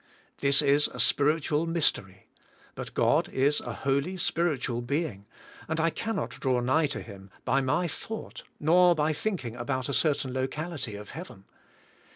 This 0.39 0.63
is 0.63 0.87
a 0.87 0.99
spiritual 0.99 1.67
mystery, 1.67 2.25
but 2.73 2.95
God 2.95 3.29
is 3.29 3.61
a 3.61 3.71
Holy 3.85 4.17
Spiritual 4.17 4.81
Being, 4.81 5.27
and 5.67 5.79
I 5.79 5.91
cannot 5.91 6.31
draw 6.39 6.59
nigh 6.59 6.87
to 6.87 7.03
Him 7.03 7.29
by 7.45 7.61
my 7.61 7.87
thought 7.87 8.41
nor 8.59 8.95
by 8.95 9.13
thinking 9.13 9.55
about 9.55 9.89
a 9.89 9.93
certain 9.93 10.33
locality 10.33 10.95
of 10.95 11.11
heaven. 11.11 11.45